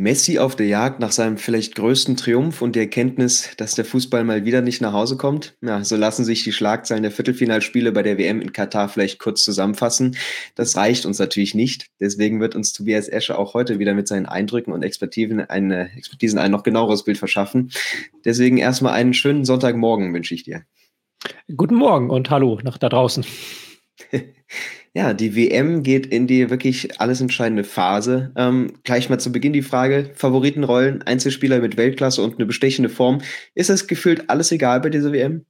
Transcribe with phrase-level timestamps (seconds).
[0.00, 4.24] Messi auf der Jagd nach seinem vielleicht größten Triumph und die Erkenntnis, dass der Fußball
[4.24, 5.56] mal wieder nicht nach Hause kommt.
[5.60, 9.44] Ja, so lassen sich die Schlagzeilen der Viertelfinalspiele bei der WM in Katar vielleicht kurz
[9.44, 10.16] zusammenfassen.
[10.54, 11.88] Das reicht uns natürlich nicht.
[12.00, 16.38] Deswegen wird uns Tobias Escher auch heute wieder mit seinen Eindrücken und Expertisen, eine, Expertisen
[16.38, 17.70] ein noch genaueres Bild verschaffen.
[18.24, 20.62] Deswegen erstmal einen schönen Sonntagmorgen wünsche ich dir.
[21.54, 23.26] Guten Morgen und hallo nach da draußen.
[24.92, 28.32] Ja, die WM geht in die wirklich alles entscheidende Phase.
[28.36, 33.20] Ähm, gleich mal zu Beginn die Frage: Favoritenrollen, Einzelspieler mit Weltklasse und eine bestechende Form.
[33.54, 35.46] Ist es gefühlt alles egal bei dieser WM?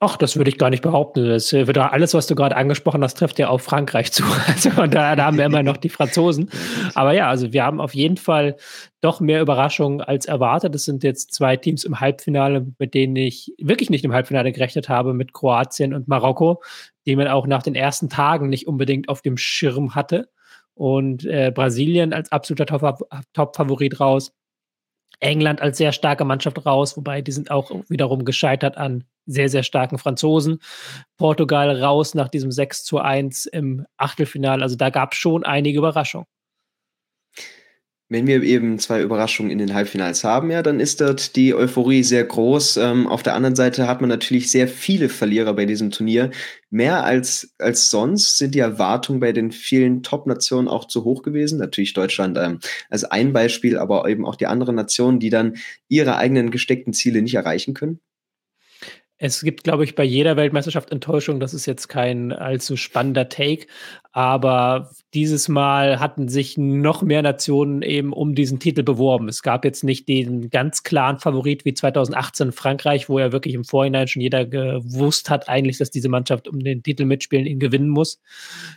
[0.00, 1.28] Ach, das würde ich gar nicht behaupten.
[1.28, 4.22] Das wird alles, was du gerade angesprochen hast, trifft ja auf Frankreich zu.
[4.46, 6.50] Also da, da haben wir immer noch die Franzosen.
[6.94, 8.56] Aber ja, also wir haben auf jeden Fall
[9.00, 10.76] doch mehr Überraschungen als erwartet.
[10.76, 14.88] Es sind jetzt zwei Teams im Halbfinale, mit denen ich wirklich nicht im Halbfinale gerechnet
[14.88, 16.62] habe, mit Kroatien und Marokko,
[17.04, 20.28] die man auch nach den ersten Tagen nicht unbedingt auf dem Schirm hatte.
[20.74, 22.66] Und äh, Brasilien als absoluter
[23.32, 24.32] Top-Favorit raus.
[25.20, 29.62] England als sehr starke Mannschaft raus, wobei die sind auch wiederum gescheitert an sehr, sehr
[29.62, 30.60] starken Franzosen.
[31.16, 34.62] Portugal raus nach diesem 6 zu 1 im Achtelfinale.
[34.62, 36.26] Also da gab es schon einige Überraschungen.
[38.10, 42.02] Wenn wir eben zwei Überraschungen in den Halbfinals haben, ja, dann ist dort die Euphorie
[42.02, 42.78] sehr groß.
[42.78, 46.30] Ähm, auf der anderen Seite hat man natürlich sehr viele Verlierer bei diesem Turnier.
[46.70, 51.58] Mehr als, als sonst sind die Erwartungen bei den vielen Top-Nationen auch zu hoch gewesen.
[51.58, 55.56] Natürlich Deutschland ähm, als ein Beispiel, aber eben auch die anderen Nationen, die dann
[55.88, 58.00] ihre eigenen gesteckten Ziele nicht erreichen können.
[59.20, 61.40] Es gibt, glaube ich, bei jeder Weltmeisterschaft Enttäuschung.
[61.40, 63.66] Das ist jetzt kein allzu spannender Take.
[64.12, 69.28] Aber dieses Mal hatten sich noch mehr Nationen eben um diesen Titel beworben.
[69.28, 73.64] Es gab jetzt nicht den ganz klaren Favorit wie 2018 Frankreich, wo ja wirklich im
[73.64, 77.88] Vorhinein schon jeder gewusst hat, eigentlich, dass diese Mannschaft um den Titel mitspielen, ihn gewinnen
[77.88, 78.20] muss.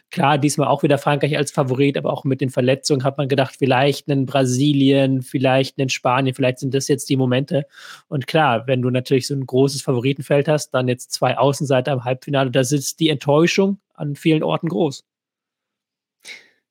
[0.10, 3.56] Klar, diesmal auch wieder Frankreich als Favorit, aber auch mit den Verletzungen hat man gedacht,
[3.60, 7.66] vielleicht einen Brasilien, vielleicht einen Spanien, vielleicht sind das jetzt die Momente.
[8.08, 12.06] Und klar, wenn du natürlich so ein großes Favoritenfeld hast, dann jetzt zwei Außenseiter im
[12.06, 15.04] Halbfinale, da sitzt die Enttäuschung an vielen Orten groß.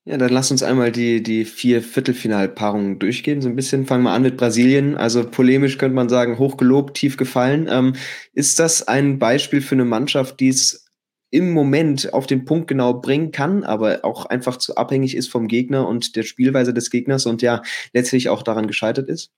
[0.06, 3.42] Ja, dann lass uns einmal die, die vier Viertelfinalpaarungen durchgehen.
[3.42, 4.96] So ein bisschen fangen wir an mit Brasilien.
[4.96, 7.68] Also polemisch könnte man sagen, hochgelobt, tief gefallen.
[7.70, 7.94] Ähm,
[8.32, 10.86] ist das ein Beispiel für eine Mannschaft, die es
[11.30, 15.46] im Moment auf den Punkt genau bringen kann, aber auch einfach zu abhängig ist vom
[15.48, 17.62] Gegner und der Spielweise des Gegners und ja
[17.92, 19.30] letztlich auch daran gescheitert ist?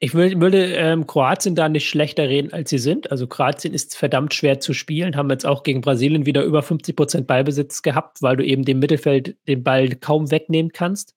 [0.00, 3.12] Ich würde, würde ähm, Kroatien da nicht schlechter reden, als sie sind.
[3.12, 6.96] Also Kroatien ist verdammt schwer zu spielen, haben jetzt auch gegen Brasilien wieder über 50
[6.96, 11.14] Prozent Ballbesitz gehabt, weil du eben dem Mittelfeld den Ball kaum wegnehmen kannst.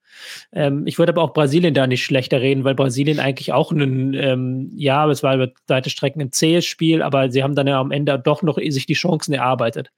[0.52, 4.14] Ähm, ich würde aber auch Brasilien da nicht schlechter reden, weil Brasilien eigentlich auch ein,
[4.14, 7.80] ähm, ja, es war über weite Strecken ein zähes Spiel, aber sie haben dann ja
[7.80, 9.90] am Ende doch noch sich die Chancen erarbeitet.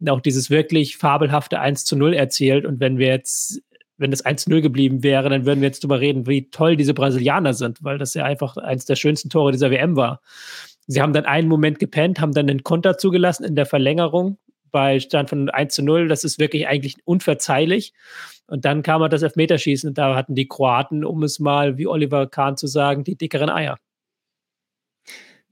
[0.00, 2.66] Und auch dieses wirklich fabelhafte 1 zu 0 erzielt.
[2.66, 3.62] Und wenn wir jetzt
[3.96, 7.54] wenn es 1-0 geblieben wäre, dann würden wir jetzt darüber reden, wie toll diese Brasilianer
[7.54, 10.20] sind, weil das ja einfach eins der schönsten Tore dieser WM war.
[10.86, 14.38] Sie haben dann einen Moment gepennt, haben dann einen Konter zugelassen in der Verlängerung
[14.70, 16.08] bei Stand von 1 0.
[16.08, 17.92] Das ist wirklich eigentlich unverzeihlich.
[18.46, 21.86] Und dann kam halt das Elfmeterschießen und da hatten die Kroaten, um es mal wie
[21.86, 23.78] Oliver Kahn zu sagen, die dickeren Eier.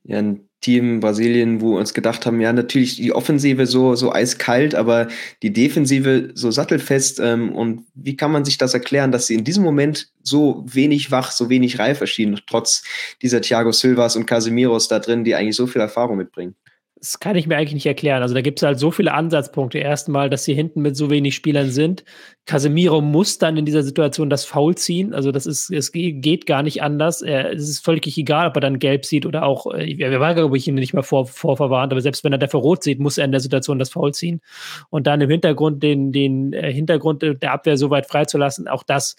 [0.04, 4.12] Ja, ein Team Brasilien, wo wir uns gedacht haben, ja, natürlich die Offensive so, so
[4.12, 5.08] eiskalt, aber
[5.42, 7.20] die Defensive so sattelfest.
[7.20, 11.10] Ähm, und wie kann man sich das erklären, dass sie in diesem Moment so wenig
[11.10, 12.84] wach, so wenig reif erschienen, trotz
[13.22, 16.54] dieser Thiago Silvas und Casemiros da drin, die eigentlich so viel Erfahrung mitbringen?
[17.02, 18.22] Das kann ich mir eigentlich nicht erklären.
[18.22, 19.78] Also da gibt es halt so viele Ansatzpunkte.
[19.78, 22.04] Erstmal, dass sie hinten mit so wenig Spielern sind.
[22.46, 25.12] Casemiro muss dann in dieser Situation das Foul ziehen.
[25.12, 27.20] Also das ist, es geht gar nicht anders.
[27.20, 30.56] es ist völlig egal, ob er dann gelb sieht oder auch, äh, er war, glaube
[30.56, 33.24] ich, ihn nicht mehr vor, vorverwarnt, aber selbst wenn er dafür rot sieht, muss er
[33.24, 34.40] in der Situation das Foul ziehen.
[34.88, 39.16] Und dann im Hintergrund den, den äh, Hintergrund der Abwehr so weit freizulassen, auch das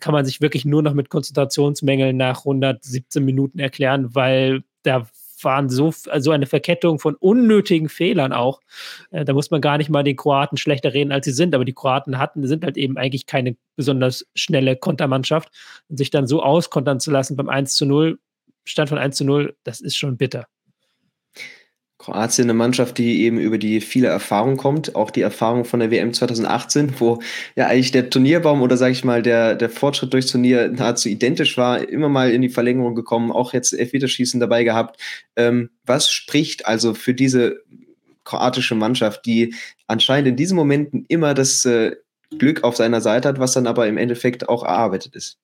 [0.00, 5.06] kann man sich wirklich nur noch mit Konzentrationsmängeln nach 117 Minuten erklären, weil da
[5.44, 8.60] waren so also eine Verkettung von unnötigen Fehlern auch.
[9.10, 11.54] Äh, da muss man gar nicht mal den Kroaten schlechter reden, als sie sind.
[11.54, 15.50] Aber die Kroaten hatten, sind halt eben eigentlich keine besonders schnelle Kontermannschaft.
[15.88, 18.18] Und sich dann so auskontern zu lassen beim 1 zu 0,
[18.64, 20.46] Stand von 1 zu 0, das ist schon bitter.
[22.02, 25.92] Kroatien eine Mannschaft, die eben über die viele Erfahrung kommt, auch die Erfahrung von der
[25.92, 27.20] WM 2018, wo
[27.54, 31.56] ja eigentlich der Turnierbaum oder sage ich mal der, der Fortschritt durchs Turnier nahezu identisch
[31.56, 35.00] war, immer mal in die Verlängerung gekommen, auch jetzt Elfmeterschießen dabei gehabt.
[35.36, 37.62] Ähm, was spricht also für diese
[38.24, 39.54] kroatische Mannschaft, die
[39.86, 41.92] anscheinend in diesen Momenten immer das äh,
[42.36, 45.38] Glück auf seiner Seite hat, was dann aber im Endeffekt auch erarbeitet ist?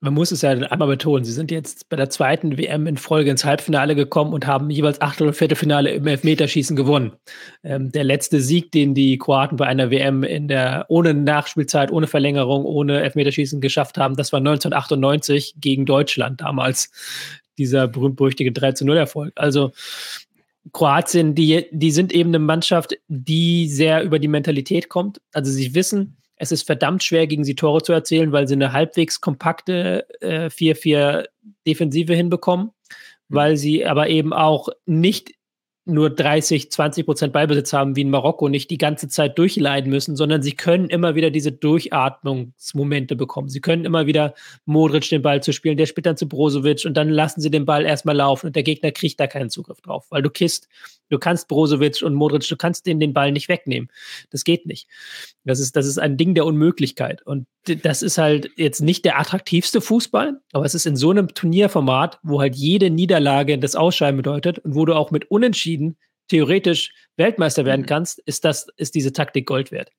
[0.00, 3.30] Man muss es ja einmal betonen, sie sind jetzt bei der zweiten WM in Folge
[3.30, 7.12] ins Halbfinale gekommen und haben jeweils Achtel- und Viertelfinale im Elfmeterschießen gewonnen.
[7.62, 12.06] Ähm, der letzte Sieg, den die Kroaten bei einer WM in der ohne Nachspielzeit, ohne
[12.06, 16.90] Verlängerung, ohne Elfmeterschießen geschafft haben, das war 1998 gegen Deutschland damals.
[17.56, 19.32] Dieser berühmt-berüchtigte 3 0 Erfolg.
[19.36, 19.72] Also
[20.72, 25.20] Kroatien, die, die sind eben eine Mannschaft, die sehr über die Mentalität kommt.
[25.32, 28.72] Also sie wissen, es ist verdammt schwer, gegen sie Tore zu erzielen, weil sie eine
[28.72, 31.24] halbwegs kompakte äh, 4-4
[31.66, 33.34] Defensive hinbekommen, mhm.
[33.34, 35.32] weil sie aber eben auch nicht
[35.86, 40.16] nur 30, 20 Prozent Ballbesitz haben wie in Marokko, nicht die ganze Zeit durchleiden müssen,
[40.16, 43.50] sondern sie können immer wieder diese Durchatmungsmomente bekommen.
[43.50, 46.94] Sie können immer wieder Modric den Ball zu spielen, der spielt dann zu Brozovic und
[46.94, 50.06] dann lassen sie den Ball erstmal laufen und der Gegner kriegt da keinen Zugriff drauf,
[50.08, 50.68] weil du kist,
[51.14, 53.88] du kannst Brozovic und Modric, du kannst denen den Ball nicht wegnehmen.
[54.30, 54.88] Das geht nicht.
[55.44, 57.22] Das ist, das ist ein Ding der Unmöglichkeit.
[57.22, 61.28] Und das ist halt jetzt nicht der attraktivste Fußball, aber es ist in so einem
[61.28, 65.96] Turnierformat, wo halt jede Niederlage das Ausscheiden bedeutet und wo du auch mit Unentschieden
[66.28, 67.86] theoretisch Weltmeister werden mhm.
[67.86, 69.90] kannst, ist das, ist diese Taktik Gold wert.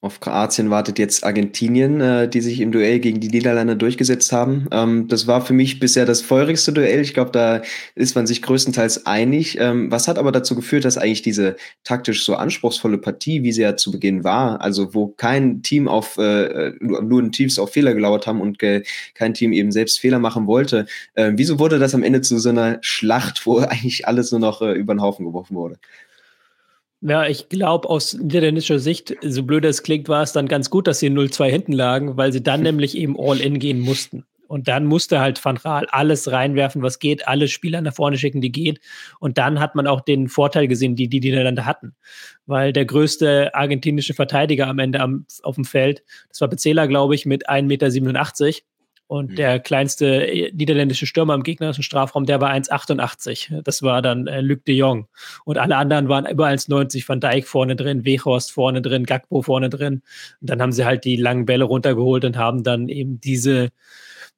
[0.00, 4.68] Auf Kroatien wartet jetzt Argentinien, äh, die sich im Duell gegen die Niederlande durchgesetzt haben.
[4.70, 7.00] Ähm, das war für mich bisher das feurigste Duell.
[7.00, 7.62] Ich glaube, da
[7.96, 9.58] ist man sich größtenteils einig.
[9.58, 13.62] Ähm, was hat aber dazu geführt, dass eigentlich diese taktisch so anspruchsvolle Partie, wie sie
[13.62, 17.92] ja zu Beginn war, also wo kein Team auf, äh, nur ein Teams auf Fehler
[17.92, 18.84] gelauert haben und äh,
[19.14, 22.50] kein Team eben selbst Fehler machen wollte, äh, wieso wurde das am Ende zu so
[22.50, 25.80] einer Schlacht, wo eigentlich alles nur noch äh, über den Haufen geworfen wurde?
[27.00, 30.88] Ja, ich glaube, aus niederländischer Sicht, so blöd es klingt, war es dann ganz gut,
[30.88, 34.24] dass sie 0-2 hinten lagen, weil sie dann nämlich eben All-In gehen mussten.
[34.48, 38.40] Und dann musste halt Van Raal alles reinwerfen, was geht, alle Spieler nach vorne schicken,
[38.40, 38.80] die geht.
[39.20, 41.94] Und dann hat man auch den Vorteil gesehen, die die Niederlande hatten.
[42.46, 47.14] Weil der größte argentinische Verteidiger am Ende am, auf dem Feld, das war Bezela, glaube
[47.14, 48.56] ich, mit 1,87 Meter.
[49.08, 49.36] Und mhm.
[49.36, 53.62] der kleinste äh, niederländische Stürmer im gegnerischen Strafraum, der war 1,88.
[53.62, 55.08] Das war dann äh, Luc de Jong.
[55.46, 57.08] Und alle anderen waren über 1,90.
[57.08, 60.02] Van Dijk vorne drin, Weghorst vorne drin, Gakpo vorne drin.
[60.42, 63.70] Und dann haben sie halt die langen Bälle runtergeholt und haben dann eben diese,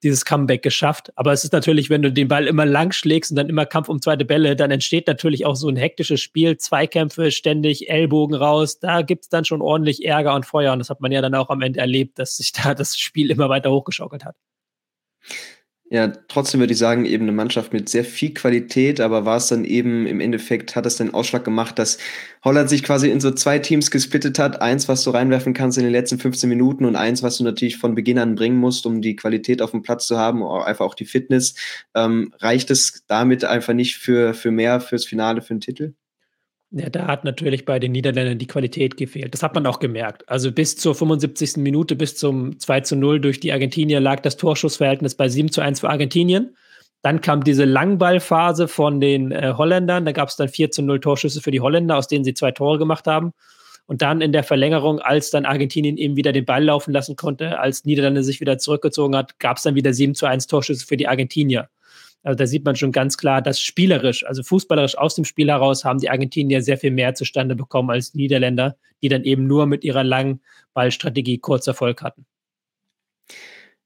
[0.04, 1.12] dieses Comeback geschafft.
[1.16, 3.88] Aber es ist natürlich, wenn du den Ball immer lang schlägst und dann immer Kampf
[3.88, 8.78] um zweite Bälle, dann entsteht natürlich auch so ein hektisches Spiel, Zweikämpfe, ständig Ellbogen raus.
[8.78, 10.72] Da gibt es dann schon ordentlich Ärger und Feuer.
[10.72, 13.32] Und das hat man ja dann auch am Ende erlebt, dass sich da das Spiel
[13.32, 14.36] immer weiter hochgeschaukelt hat.
[15.92, 19.48] Ja, trotzdem würde ich sagen, eben eine Mannschaft mit sehr viel Qualität, aber war es
[19.48, 21.98] dann eben im Endeffekt, hat es den Ausschlag gemacht, dass
[22.44, 24.62] Holland sich quasi in so zwei Teams gesplittet hat.
[24.62, 27.76] Eins, was du reinwerfen kannst in den letzten 15 Minuten und eins, was du natürlich
[27.76, 30.94] von Beginn an bringen musst, um die Qualität auf dem Platz zu haben, einfach auch
[30.94, 31.56] die Fitness.
[31.96, 35.94] Ähm, reicht es damit einfach nicht für, für mehr, fürs Finale, für den Titel?
[36.72, 39.34] Ja, da hat natürlich bei den Niederländern die Qualität gefehlt.
[39.34, 40.28] Das hat man auch gemerkt.
[40.28, 41.56] Also bis zur 75.
[41.56, 45.60] Minute, bis zum 2 zu 0 durch die Argentinier lag das Torschussverhältnis bei 7 zu
[45.62, 46.56] 1 für Argentinien.
[47.02, 50.04] Dann kam diese Langballphase von den äh, Holländern.
[50.04, 52.52] Da gab es dann 4 zu 0 Torschüsse für die Holländer, aus denen sie zwei
[52.52, 53.32] Tore gemacht haben.
[53.86, 57.58] Und dann in der Verlängerung, als dann Argentinien eben wieder den Ball laufen lassen konnte,
[57.58, 60.96] als Niederlande sich wieder zurückgezogen hat, gab es dann wieder 7 zu 1 Torschüsse für
[60.96, 61.68] die Argentinier.
[62.22, 65.84] Also da sieht man schon ganz klar, dass spielerisch, also fußballerisch aus dem Spiel heraus,
[65.84, 69.66] haben die Argentinier sehr viel mehr zustande bekommen als die Niederländer, die dann eben nur
[69.66, 70.40] mit ihrer langen
[70.74, 72.26] Ballstrategie kurz Erfolg hatten.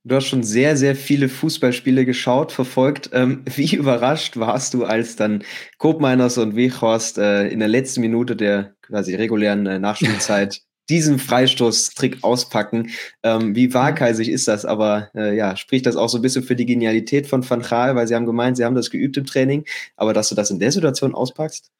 [0.06, 3.10] Du hast schon sehr, sehr viele Fußballspiele geschaut, verfolgt.
[3.12, 5.44] Ähm, wie überrascht warst du, als dann
[5.78, 12.22] Kopmeiners und Weghorst äh, in der letzten Minute der quasi regulären äh, Nachspielzeit diesen Freistoßtrick
[12.22, 12.90] auspacken.
[13.22, 14.64] Ähm, wie waghalsig ist das?
[14.64, 17.96] Aber äh, ja, spricht das auch so ein bisschen für die Genialität von Van Gaal,
[17.96, 19.64] weil sie haben gemeint, sie haben das geübt im Training,
[19.96, 21.70] aber dass du das in der Situation auspackst?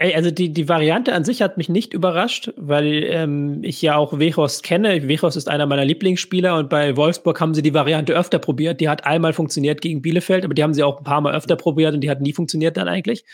[0.00, 3.96] Ey, also die, die Variante an sich hat mich nicht überrascht, weil ähm, ich ja
[3.96, 5.08] auch Wechhorst kenne.
[5.08, 8.80] Wechhorst ist einer meiner Lieblingsspieler und bei Wolfsburg haben sie die Variante öfter probiert.
[8.80, 11.56] Die hat einmal funktioniert gegen Bielefeld, aber die haben sie auch ein paar Mal öfter
[11.56, 13.24] probiert und die hat nie funktioniert dann eigentlich.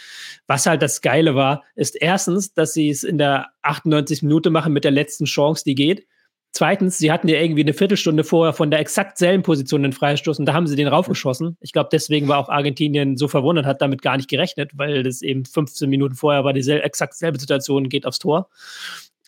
[0.47, 4.73] Was halt das Geile war, ist erstens, dass sie es in der 98 Minute machen
[4.73, 6.06] mit der letzten Chance, die geht.
[6.56, 10.38] Zweitens, sie hatten ja irgendwie eine Viertelstunde vorher von der exakt selben Position den Freistoß
[10.38, 11.56] und da haben sie den raufgeschossen.
[11.61, 15.20] Ich glaube, deswegen war auch Argentinien so verwundert, hat damit gar nicht gerechnet, weil das
[15.20, 18.50] eben 15 Minuten vorher war die sel exakt selbe Situation, geht aufs Tor.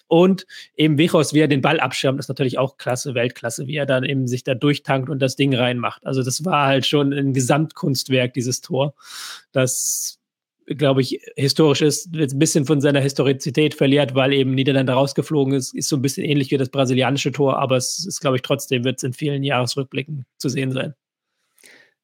[0.07, 3.87] Und eben Wichos, wie er den Ball abschirmt, ist natürlich auch klasse, Weltklasse, wie er
[3.87, 6.07] dann eben sich da durchtankt und das Ding reinmacht.
[6.07, 8.95] Also das war halt schon ein Gesamtkunstwerk, dieses Tor.
[9.51, 10.21] Das
[10.67, 15.55] glaube ich, historisch ist, jetzt ein bisschen von seiner Historizität verliert, weil eben Niederlande rausgeflogen
[15.55, 18.43] ist, ist so ein bisschen ähnlich wie das brasilianische Tor, aber es ist, glaube ich,
[18.43, 20.95] trotzdem wird es in vielen Jahresrückblicken zu sehen sein.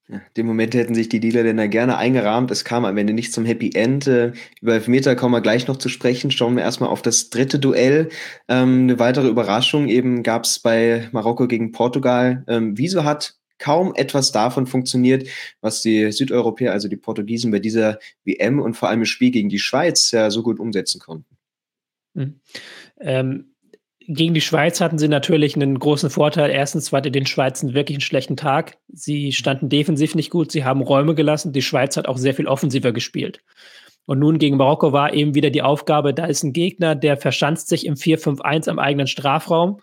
[0.08, 2.50] Ja, den Moment hätten sich die Niederländer gerne eingerahmt.
[2.50, 4.06] Es kam am Ende nicht zum Happy End.
[4.06, 6.30] Äh, über Elfmeter kommen wir gleich noch zu sprechen.
[6.30, 8.08] Schauen wir erstmal auf das dritte Duell.
[8.48, 12.44] Ähm, eine weitere Überraschung eben gab es bei Marokko gegen Portugal.
[12.48, 15.28] Ähm, wieso hat kaum etwas davon funktioniert,
[15.60, 19.48] was die Südeuropäer, also die Portugiesen bei dieser WM und vor allem im Spiel gegen
[19.48, 21.36] die Schweiz ja so gut umsetzen konnten?
[22.14, 22.40] Mhm.
[23.00, 23.54] Ähm,
[24.08, 26.50] gegen die Schweiz hatten sie natürlich einen großen Vorteil.
[26.50, 28.78] Erstens war den Schweizen wirklich einen schlechten Tag.
[28.88, 31.52] Sie standen defensiv nicht gut, sie haben Räume gelassen.
[31.52, 33.44] Die Schweiz hat auch sehr viel offensiver gespielt.
[34.04, 37.68] Und nun gegen Marokko war eben wieder die Aufgabe, da ist ein Gegner, der verschanzt
[37.68, 39.80] sich im 4-5-1 am eigenen Strafraum.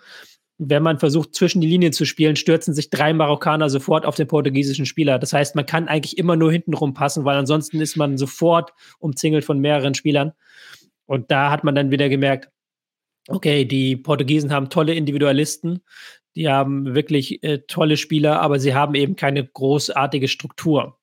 [0.61, 4.27] Wenn man versucht, zwischen die Linien zu spielen, stürzen sich drei Marokkaner sofort auf den
[4.27, 5.17] portugiesischen Spieler.
[5.17, 9.45] Das heißt, man kann eigentlich immer nur hinten passen, weil ansonsten ist man sofort umzingelt
[9.45, 10.33] von mehreren Spielern.
[11.05, 12.49] Und da hat man dann wieder gemerkt,
[13.29, 15.81] okay, die Portugiesen haben tolle Individualisten,
[16.35, 20.99] die haben wirklich äh, tolle Spieler, aber sie haben eben keine großartige Struktur.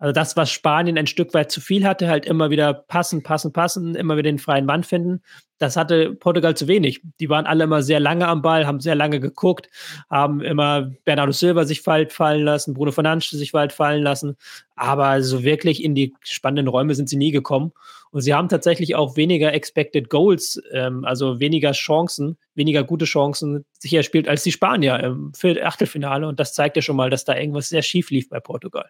[0.00, 3.52] Also das, was Spanien ein Stück weit zu viel hatte, halt immer wieder passen, passen,
[3.52, 5.22] passen, immer wieder den freien Mann finden.
[5.58, 7.02] Das hatte Portugal zu wenig.
[7.20, 9.68] Die waren alle immer sehr lange am Ball, haben sehr lange geguckt,
[10.08, 14.38] haben immer Bernardo Silva sich weit fallen lassen, Bruno Fernandes sich weit fallen lassen.
[14.74, 17.72] Aber so wirklich in die spannenden Räume sind sie nie gekommen.
[18.10, 23.66] Und sie haben tatsächlich auch weniger Expected Goals, ähm, also weniger Chancen, weniger gute Chancen
[23.78, 26.26] sicher spielt als die Spanier im Achtelfinale.
[26.26, 28.88] Und das zeigt ja schon mal, dass da irgendwas sehr schief lief bei Portugal.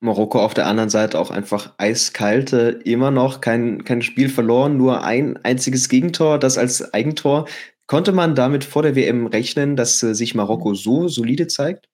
[0.00, 4.76] Marokko auf der anderen Seite auch einfach eiskalt, äh, immer noch kein, kein Spiel verloren,
[4.76, 7.46] nur ein einziges Gegentor, das als Eigentor.
[7.86, 11.88] Konnte man damit vor der WM rechnen, dass äh, sich Marokko so solide zeigt?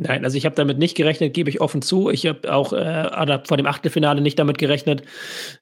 [0.00, 2.08] Nein, also ich habe damit nicht gerechnet, gebe ich offen zu.
[2.08, 5.02] Ich habe auch äh, vor dem Achtelfinale nicht damit gerechnet,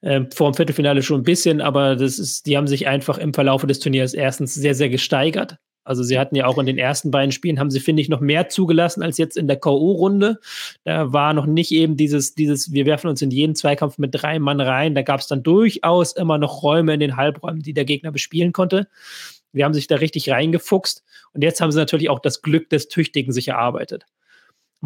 [0.02, 3.32] äh, vor dem Viertelfinale schon ein bisschen, aber das ist, die haben sich einfach im
[3.32, 5.56] Verlauf des Turniers erstens sehr, sehr gesteigert.
[5.86, 8.20] Also sie hatten ja auch in den ersten beiden Spielen, haben sie, finde ich, noch
[8.20, 10.36] mehr zugelassen als jetzt in der K.O.-Runde.
[10.84, 14.40] Da war noch nicht eben dieses, dieses, wir werfen uns in jeden Zweikampf mit drei
[14.40, 14.96] Mann rein.
[14.96, 18.52] Da gab es dann durchaus immer noch Räume in den Halbräumen, die der Gegner bespielen
[18.52, 18.88] konnte.
[19.52, 21.04] Wir haben sich da richtig reingefuchst.
[21.32, 24.06] Und jetzt haben sie natürlich auch das Glück des Tüchtigen sich erarbeitet.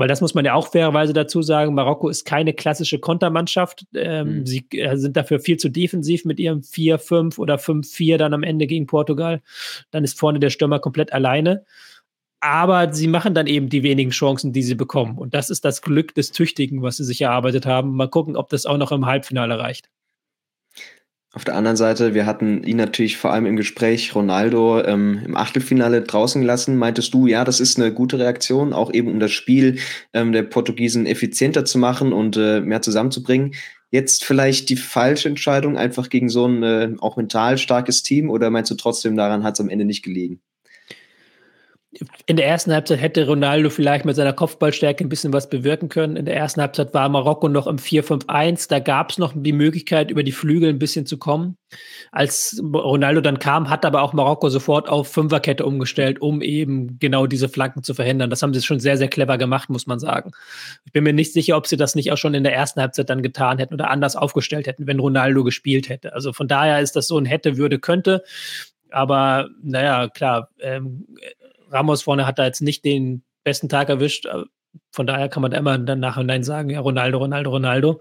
[0.00, 3.84] Weil das muss man ja auch fairerweise dazu sagen, Marokko ist keine klassische Kontermannschaft.
[3.94, 4.46] Ähm, mhm.
[4.46, 8.66] Sie äh, sind dafür viel zu defensiv mit ihrem 4-5 oder 5-4 dann am Ende
[8.66, 9.42] gegen Portugal.
[9.90, 11.66] Dann ist vorne der Stürmer komplett alleine.
[12.40, 15.18] Aber sie machen dann eben die wenigen Chancen, die sie bekommen.
[15.18, 17.94] Und das ist das Glück des Tüchtigen, was sie sich erarbeitet haben.
[17.94, 19.90] Mal gucken, ob das auch noch im Halbfinale reicht.
[21.32, 25.36] Auf der anderen Seite, wir hatten ihn natürlich vor allem im Gespräch Ronaldo ähm, im
[25.36, 26.76] Achtelfinale draußen gelassen.
[26.76, 29.78] Meintest du, ja, das ist eine gute Reaktion, auch eben um das Spiel
[30.12, 33.54] ähm, der Portugiesen effizienter zu machen und äh, mehr zusammenzubringen.
[33.92, 38.50] Jetzt vielleicht die falsche Entscheidung, einfach gegen so ein äh, auch mental starkes Team, oder
[38.50, 40.40] meinst du trotzdem, daran hat es am Ende nicht gelegen?
[42.26, 46.14] In der ersten Halbzeit hätte Ronaldo vielleicht mit seiner Kopfballstärke ein bisschen was bewirken können.
[46.14, 48.68] In der ersten Halbzeit war Marokko noch im 4-5-1.
[48.68, 51.56] Da gab es noch die Möglichkeit, über die Flügel ein bisschen zu kommen.
[52.12, 57.26] Als Ronaldo dann kam, hat aber auch Marokko sofort auf Fünferkette umgestellt, um eben genau
[57.26, 58.30] diese Flanken zu verhindern.
[58.30, 60.30] Das haben sie schon sehr, sehr clever gemacht, muss man sagen.
[60.84, 63.10] Ich bin mir nicht sicher, ob sie das nicht auch schon in der ersten Halbzeit
[63.10, 66.12] dann getan hätten oder anders aufgestellt hätten, wenn Ronaldo gespielt hätte.
[66.12, 68.22] Also von daher ist das so ein hätte, würde, könnte.
[68.92, 71.06] Aber naja, klar, ähm,
[71.70, 74.26] Ramos vorne hat da jetzt nicht den besten Tag erwischt.
[74.26, 74.44] Äh,
[74.92, 78.00] von daher kann man immer dann nachhinein sagen, ja, Ronaldo, Ronaldo, Ronaldo.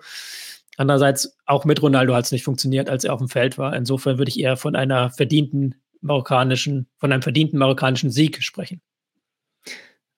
[0.78, 3.76] Andererseits, auch mit Ronaldo hat es nicht funktioniert, als er auf dem Feld war.
[3.76, 8.82] Insofern würde ich eher von einer verdienten marokkanischen, von einem verdienten marokkanischen Sieg sprechen.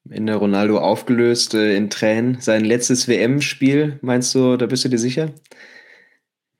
[0.05, 2.41] Am Ende Ronaldo aufgelöst äh, in Tränen.
[2.41, 5.31] Sein letztes WM-Spiel, meinst du, da bist du dir sicher?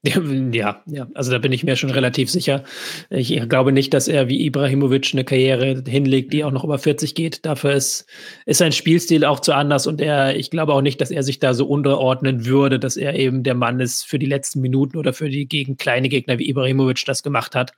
[0.04, 2.64] Ja, ja, also da bin ich mir schon relativ sicher.
[3.12, 7.14] Ich glaube nicht, dass er wie Ibrahimovic eine Karriere hinlegt, die auch noch über 40
[7.14, 7.46] geht.
[7.46, 8.08] Dafür ist,
[8.48, 11.38] ist sein Spielstil auch zu anders und er, ich glaube auch nicht, dass er sich
[11.38, 15.14] da so unterordnen würde, dass er eben der Mann ist für die letzten Minuten oder
[15.14, 17.74] für die gegen kleine Gegner wie Ibrahimovic das gemacht hat.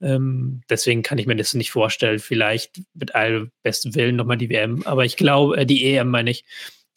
[0.00, 2.20] Ähm, deswegen kann ich mir das nicht vorstellen.
[2.20, 6.30] Vielleicht mit all bestem Willen nochmal die WM, aber ich glaube, äh, die EM meine
[6.30, 6.44] ich.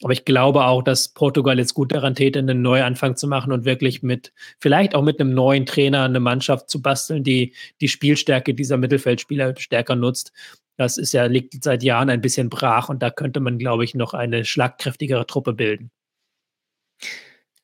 [0.02, 3.66] Aber ich glaube auch, dass Portugal jetzt gut daran täte, einen Neuanfang zu machen und
[3.66, 8.54] wirklich mit, vielleicht auch mit einem neuen Trainer eine Mannschaft zu basteln, die die Spielstärke
[8.54, 10.32] dieser Mittelfeldspieler stärker nutzt.
[10.78, 13.96] Das ist ja, liegt seit Jahren ein bisschen brach und da könnte man, glaube ich,
[13.96, 15.92] noch eine schlagkräftigere Truppe bilden.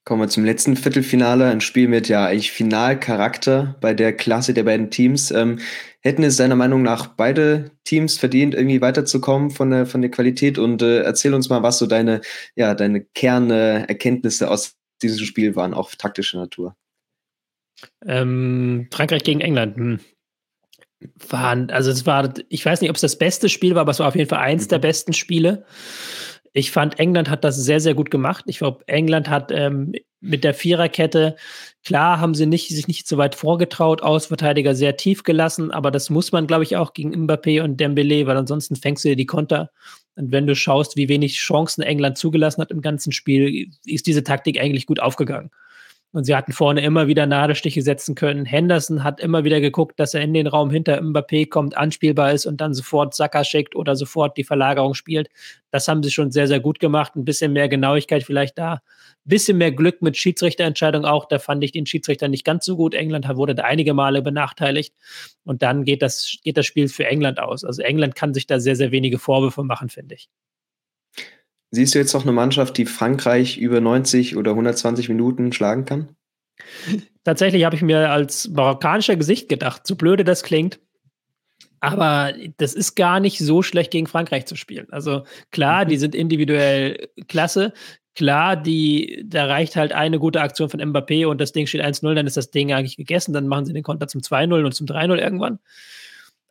[0.05, 4.63] Kommen wir zum letzten Viertelfinale, ein Spiel mit ja eigentlich Finalcharakter bei der Klasse der
[4.63, 5.31] beiden Teams.
[5.31, 5.59] Ähm,
[6.01, 10.59] hätten es deiner Meinung nach beide Teams verdient, irgendwie weiterzukommen von der, von der Qualität?
[10.59, 12.21] Und äh, erzähl uns mal, was so deine,
[12.55, 16.75] ja, deine Kernerkenntnisse aus diesem Spiel waren, auch taktischer Natur.
[18.05, 19.75] Ähm, Frankreich gegen England.
[19.75, 20.00] Hm.
[21.29, 24.00] Waren, also es war, ich weiß nicht, ob es das beste Spiel war, aber es
[24.00, 24.69] war auf jeden Fall eins mhm.
[24.69, 25.65] der besten Spiele
[26.57, 28.45] Ich fand, England hat das sehr, sehr gut gemacht.
[28.47, 31.35] Ich glaube, England hat ähm, mit der Viererkette,
[31.83, 36.09] klar haben sie nicht, sich nicht so weit vorgetraut, Ausverteidiger sehr tief gelassen, aber das
[36.09, 39.25] muss man, glaube ich, auch gegen Mbappé und Dembele, weil ansonsten fängst du dir die
[39.25, 39.69] Konter.
[40.15, 44.24] Und wenn du schaust, wie wenig Chancen England zugelassen hat im ganzen Spiel, ist diese
[44.24, 45.51] Taktik eigentlich gut aufgegangen.
[46.15, 48.45] Und sie hatten vorne immer wieder Nadelstiche setzen können.
[48.45, 52.45] Henderson hat immer wieder geguckt, dass er in den Raum hinter Mbappé kommt, anspielbar ist
[52.45, 55.27] und dann sofort Sacker schickt oder sofort die Verlagerung spielt.
[55.72, 57.17] Das haben sie schon sehr, sehr gut gemacht.
[57.17, 58.75] Ein bisschen mehr Genauigkeit vielleicht da.
[58.75, 58.79] Ein
[59.25, 61.25] bisschen mehr Glück mit Schiedsrichterentscheidung auch.
[61.25, 62.93] Da fand ich den Schiedsrichter nicht ganz so gut.
[62.93, 64.95] England wurde da einige Male benachteiligt.
[65.43, 67.65] Und dann geht das, geht das Spiel für England aus.
[67.65, 70.29] Also England kann sich da sehr, sehr wenige Vorwürfe machen, finde ich.
[71.75, 76.15] Siehst du jetzt noch eine Mannschaft, die Frankreich über 90 oder 120 Minuten schlagen kann?
[77.25, 80.79] Tatsächlich habe ich mir als marokkanischer Gesicht gedacht, so blöde das klingt.
[81.82, 84.88] Aber das ist gar nicht so schlecht gegen Frankreich zu spielen.
[84.89, 87.74] Also klar, die sind individuell klasse.
[88.15, 92.13] Klar, die, da reicht halt eine gute Aktion von Mbappé und das Ding steht 1-0,
[92.13, 93.34] dann ist das Ding eigentlich gegessen.
[93.34, 95.60] Dann machen sie den Konter zum 2-0 und zum 3-0 irgendwann.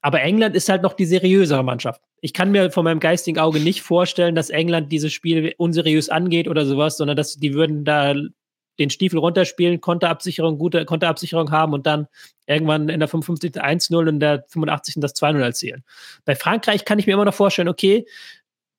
[0.05, 2.03] Aber England ist halt noch die seriösere Mannschaft.
[2.21, 6.47] Ich kann mir von meinem geistigen Auge nicht vorstellen, dass England dieses Spiel unseriös angeht
[6.47, 8.15] oder sowas, sondern dass die würden da
[8.79, 12.07] den Stiefel runterspielen, Konterabsicherung, gute Konterabsicherung haben und dann
[12.47, 13.55] irgendwann in der 55.
[13.55, 14.97] 1-0 und in der 85.
[14.99, 15.85] das 2-0 erzielen.
[16.27, 18.05] Bei Frankreich kann ich mir immer noch vorstellen, okay,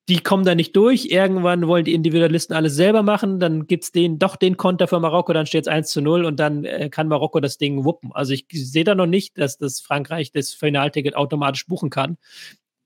[0.08, 1.06] die kommen da nicht durch.
[1.06, 3.40] Irgendwann wollen die Individualisten alles selber machen.
[3.40, 6.26] Dann gibt es den, doch den Konter für Marokko, dann steht es 1 zu 0
[6.26, 8.12] und dann äh, kann Marokko das Ding wuppen.
[8.14, 12.18] Also ich sehe da noch nicht, dass das Frankreich das Finalticket automatisch buchen kann.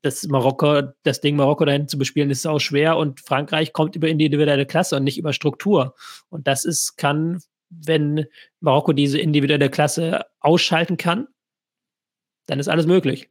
[0.01, 4.07] Das Marokko, das Ding Marokko dahin zu bespielen, ist auch schwer und Frankreich kommt über
[4.07, 5.95] individuelle Klasse und nicht über Struktur.
[6.29, 8.27] Und das ist, kann, wenn
[8.61, 11.27] Marokko diese individuelle Klasse ausschalten kann,
[12.45, 13.29] dann ist alles möglich.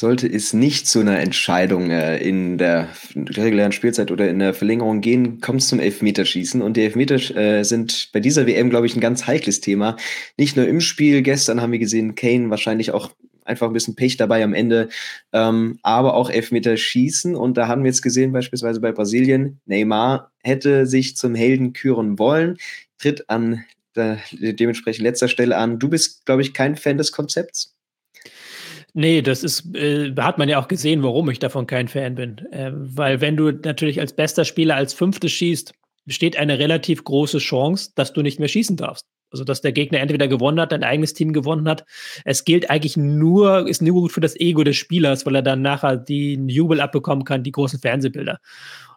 [0.00, 5.02] Sollte es nicht zu einer Entscheidung äh, in der regulären Spielzeit oder in der Verlängerung
[5.02, 6.62] gehen, kommt es zum Elfmeterschießen.
[6.62, 9.96] Und die Elfmeter äh, sind bei dieser WM, glaube ich, ein ganz heikles Thema.
[10.38, 13.10] Nicht nur im Spiel, gestern haben wir gesehen, Kane wahrscheinlich auch
[13.44, 14.88] einfach ein bisschen Pech dabei am Ende,
[15.34, 17.36] ähm, aber auch Elfmeterschießen.
[17.36, 22.18] Und da haben wir jetzt gesehen, beispielsweise bei Brasilien, Neymar hätte sich zum Helden küren
[22.18, 22.56] wollen,
[22.96, 25.78] tritt an der, dementsprechend letzter Stelle an.
[25.78, 27.74] Du bist, glaube ich, kein Fan des Konzepts.
[28.94, 32.38] Nee, das ist, äh, hat man ja auch gesehen, warum ich davon kein Fan bin.
[32.52, 35.72] Äh, weil wenn du natürlich als bester Spieler als Fünftes schießt,
[36.06, 39.06] besteht eine relativ große Chance, dass du nicht mehr schießen darfst.
[39.32, 41.84] Also, dass der Gegner entweder gewonnen hat, dein eigenes Team gewonnen hat.
[42.24, 45.62] Es gilt eigentlich nur, ist nur gut für das Ego des Spielers, weil er dann
[45.62, 48.40] nachher den Jubel abbekommen kann, die großen Fernsehbilder.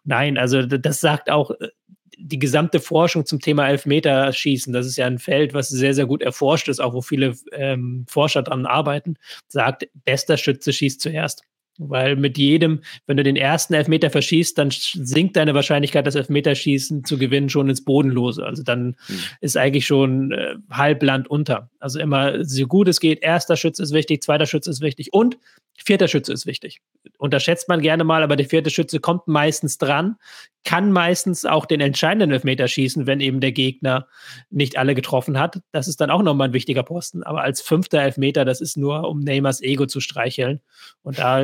[0.05, 1.69] Nein, also das sagt auch äh,
[2.17, 6.21] die gesamte Forschung zum Thema Elfmeterschießen, das ist ja ein Feld, was sehr, sehr gut
[6.21, 9.15] erforscht ist, auch wo viele ähm, Forscher dran arbeiten,
[9.47, 11.43] sagt, bester Schütze schießt zuerst.
[11.79, 17.03] Weil mit jedem, wenn du den ersten Elfmeter verschießt, dann sinkt deine Wahrscheinlichkeit, das Elfmeterschießen
[17.03, 18.45] zu gewinnen, schon ins Bodenlose.
[18.45, 19.19] Also dann mhm.
[19.41, 21.69] ist eigentlich schon äh, halb Land unter.
[21.79, 25.37] Also immer so gut es geht, erster Schütze ist wichtig, zweiter Schütze ist wichtig und
[25.83, 26.81] vierter Schütze ist wichtig.
[27.17, 30.15] Unterschätzt man gerne mal, aber der vierte Schütze kommt meistens dran,
[30.63, 34.07] kann meistens auch den entscheidenden Elfmeter schießen, wenn eben der Gegner
[34.49, 35.61] nicht alle getroffen hat.
[35.71, 37.23] Das ist dann auch nochmal ein wichtiger Posten.
[37.23, 40.61] Aber als fünfter Elfmeter, das ist nur, um Neymars Ego zu streicheln.
[41.01, 41.43] Und da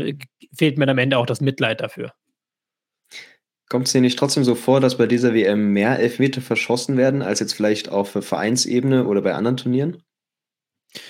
[0.55, 2.13] fehlt mir am Ende auch das Mitleid dafür.
[3.69, 7.21] Kommt es dir nicht trotzdem so vor, dass bei dieser WM mehr Elfmeter verschossen werden,
[7.21, 10.01] als jetzt vielleicht auf Vereinsebene oder bei anderen Turnieren?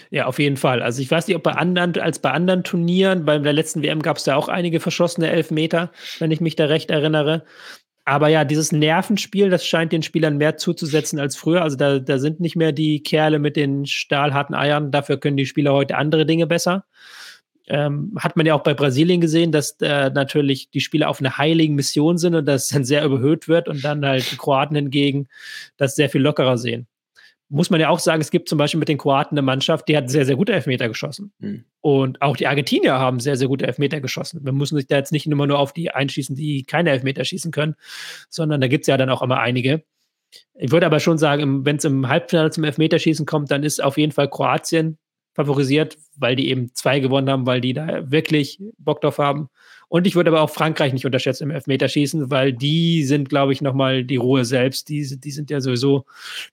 [0.09, 0.81] Ja, auf jeden Fall.
[0.81, 4.01] Also ich weiß nicht, ob bei anderen, als bei anderen Turnieren, bei der letzten WM
[4.01, 7.45] gab es ja auch einige verschossene Elfmeter, wenn ich mich da recht erinnere.
[8.03, 11.61] Aber ja, dieses Nervenspiel, das scheint den Spielern mehr zuzusetzen als früher.
[11.61, 14.91] Also da, da sind nicht mehr die Kerle mit den stahlharten Eiern.
[14.91, 16.85] Dafür können die Spieler heute andere Dinge besser.
[17.69, 21.37] Ähm, hat man ja auch bei Brasilien gesehen, dass äh, natürlich die Spieler auf einer
[21.37, 25.27] heiligen Mission sind und das dann sehr überhöht wird und dann halt die Kroaten hingegen
[25.77, 26.87] das sehr viel lockerer sehen
[27.49, 29.97] muss man ja auch sagen, es gibt zum Beispiel mit den Kroaten eine Mannschaft, die
[29.97, 31.33] hat sehr, sehr gute Elfmeter geschossen.
[31.39, 31.65] Mhm.
[31.81, 34.45] Und auch die Argentinier haben sehr, sehr gute Elfmeter geschossen.
[34.45, 37.51] Wir müssen sich da jetzt nicht immer nur auf die einschießen, die keine Elfmeter schießen
[37.51, 37.75] können,
[38.29, 39.83] sondern da gibt es ja dann auch immer einige.
[40.53, 43.97] Ich würde aber schon sagen, wenn es im Halbfinale zum Elfmeterschießen kommt, dann ist auf
[43.97, 44.99] jeden Fall Kroatien
[45.39, 49.47] favorisiert, weil die eben zwei gewonnen haben, weil die da wirklich Bock drauf haben.
[49.87, 53.61] Und ich würde aber auch Frankreich nicht unterschätzen im Elfmeterschießen, weil die sind, glaube ich,
[53.61, 54.89] nochmal die Ruhe selbst.
[54.89, 56.05] Die, die sind ja sowieso,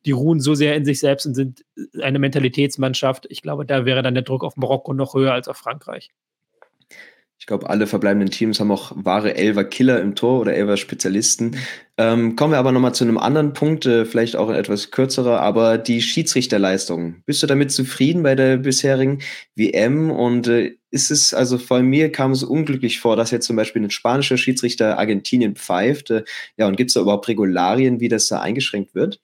[0.04, 1.64] die ruhen so sehr in sich selbst und sind
[2.00, 3.26] eine Mentalitätsmannschaft.
[3.28, 6.10] Ich glaube, da wäre dann der Druck auf Marokko noch höher als auf Frankreich.
[7.38, 11.56] Ich glaube, alle verbleibenden Teams haben auch wahre Elver-Killer im Tor oder Elver-Spezialisten.
[11.98, 15.40] Ähm, kommen wir aber nochmal zu einem anderen Punkt, äh, vielleicht auch ein etwas kürzerer,
[15.40, 17.22] aber die Schiedsrichterleistung.
[17.26, 19.20] Bist du damit zufrieden bei der bisherigen
[19.54, 23.56] WM und äh, ist es, also von mir kam es unglücklich vor, dass jetzt zum
[23.56, 26.10] Beispiel ein spanischer Schiedsrichter Argentinien pfeift.
[26.10, 26.24] Äh,
[26.56, 29.20] ja, und gibt es da überhaupt Regularien, wie das da eingeschränkt wird?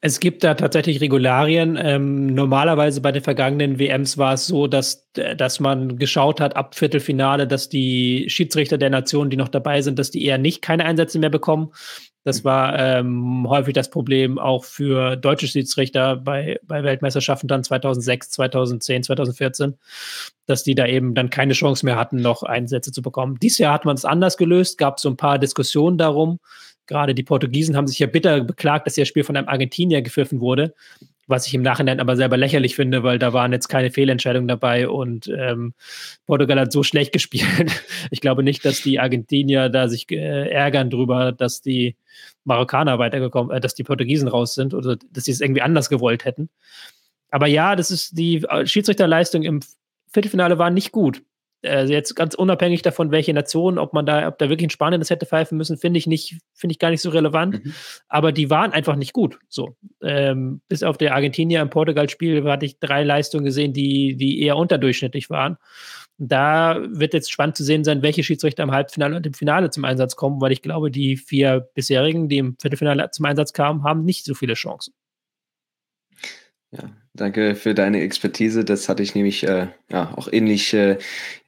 [0.00, 1.78] Es gibt da tatsächlich Regularien.
[1.80, 6.56] Ähm, normalerweise bei den vergangenen WMs war es so, dass, äh, dass man geschaut hat
[6.56, 10.62] ab Viertelfinale, dass die Schiedsrichter der Nationen, die noch dabei sind, dass die eher nicht
[10.62, 11.72] keine Einsätze mehr bekommen.
[12.24, 12.44] Das mhm.
[12.44, 19.02] war ähm, häufig das Problem auch für deutsche Schiedsrichter bei, bei Weltmeisterschaften dann 2006, 2010,
[19.04, 19.78] 2014,
[20.46, 23.38] dass die da eben dann keine Chance mehr hatten, noch Einsätze zu bekommen.
[23.42, 26.38] Dieses Jahr hat man es anders gelöst, gab so ein paar Diskussionen darum.
[26.86, 30.40] Gerade die Portugiesen haben sich ja bitter beklagt, dass ihr Spiel von einem Argentinier gepfiffen
[30.40, 30.74] wurde,
[31.26, 34.88] was ich im Nachhinein aber selber lächerlich finde, weil da waren jetzt keine Fehlentscheidungen dabei
[34.88, 35.74] und ähm,
[36.26, 37.84] Portugal hat so schlecht gespielt.
[38.10, 41.96] Ich glaube nicht, dass die Argentinier da sich äh, ärgern drüber, dass die
[42.44, 46.24] Marokkaner weitergekommen, äh, dass die Portugiesen raus sind oder dass sie es irgendwie anders gewollt
[46.24, 46.48] hätten.
[47.30, 49.60] Aber ja, das ist die äh, Schiedsrichterleistung im
[50.12, 51.22] Viertelfinale war nicht gut
[51.64, 55.00] also jetzt ganz unabhängig davon, welche Nation, ob man da, ob da wirklich in Spanien
[55.00, 57.64] das hätte pfeifen müssen, finde ich nicht, finde ich gar nicht so relevant.
[57.64, 57.74] Mhm.
[58.08, 59.38] Aber die waren einfach nicht gut.
[59.48, 59.76] So.
[60.02, 64.56] Ähm, bis auf der Argentinier im Portugal-Spiel hatte ich drei Leistungen gesehen, die, die eher
[64.56, 65.56] unterdurchschnittlich waren.
[66.18, 69.84] Da wird jetzt spannend zu sehen sein, welche Schiedsrichter im Halbfinale und im Finale zum
[69.84, 74.04] Einsatz kommen, weil ich glaube, die vier bisherigen, die im Viertelfinale zum Einsatz kamen, haben
[74.04, 74.94] nicht so viele Chancen.
[76.70, 78.64] Ja, danke für deine Expertise.
[78.64, 80.98] Das hatte ich nämlich äh, ja auch ähnlich äh,